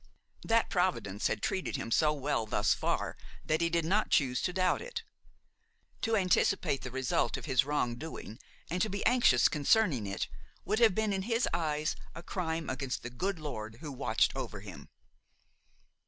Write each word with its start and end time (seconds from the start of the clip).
That 0.43 0.71
providence 0.71 1.27
had 1.27 1.43
treated 1.43 1.75
him 1.75 1.91
so 1.91 2.11
well 2.11 2.47
thus 2.47 2.73
far 2.73 3.15
that 3.45 3.61
he 3.61 3.69
did 3.69 3.85
not 3.85 4.09
choose 4.09 4.41
to 4.41 4.51
doubt 4.51 4.81
it. 4.81 5.03
To 6.01 6.15
anticipate 6.15 6.81
the 6.81 6.89
result 6.89 7.37
of 7.37 7.45
his 7.45 7.65
wrong 7.65 7.93
doing 7.93 8.39
and 8.67 8.81
to 8.81 8.89
be 8.89 9.05
anxious 9.05 9.47
concerning 9.47 10.07
it 10.07 10.27
would 10.65 10.79
have 10.79 10.95
been 10.95 11.13
in 11.13 11.21
his 11.21 11.47
eyes 11.53 11.95
a 12.15 12.23
crime 12.23 12.67
against 12.67 13.03
the 13.03 13.11
good 13.11 13.37
Lord 13.37 13.75
who 13.75 13.91
watched 13.91 14.35
over 14.35 14.61
him. 14.61 14.89